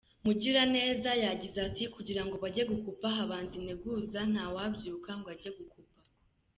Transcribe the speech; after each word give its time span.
Mugiraneza 0.25 1.11
yagize 1.23 1.57
ati: 1.67 1.83
“Kugirango 1.95 2.35
bajye 2.43 2.63
gukupa 2.71 3.05
habanza 3.17 3.53
integuza, 3.61 4.19
ntawabyuka 4.31 5.11
ngo 5.19 5.27
ajye 5.33 5.49
gukupa. 5.57 5.97